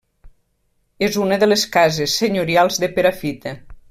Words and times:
És 1.07 1.19
una 1.25 1.37
de 1.43 1.49
les 1.51 1.65
cases 1.75 2.17
senyorials 2.23 2.81
de 2.85 2.91
Perafita. 2.97 3.55